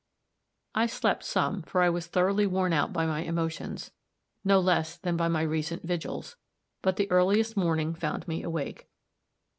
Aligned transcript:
I 0.73 0.87
slept 0.87 1.23
some, 1.23 1.61
for 1.61 1.83
I 1.83 1.89
was 1.91 2.07
thoroughly 2.07 2.47
worn 2.47 2.73
out 2.73 2.91
by 2.91 3.05
my 3.05 3.19
emotions, 3.19 3.91
no 4.43 4.59
less 4.59 4.97
than 4.97 5.15
by 5.15 5.27
my 5.27 5.43
recent 5.43 5.83
vigils; 5.83 6.37
but 6.81 6.95
the 6.95 7.11
earliest 7.11 7.55
morning 7.55 7.93
found 7.93 8.27
me 8.27 8.41
awake. 8.41 8.89